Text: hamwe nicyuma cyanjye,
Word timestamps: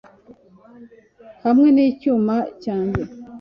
hamwe 1.43 1.67
nicyuma 1.75 2.35
cyanjye, 2.63 3.03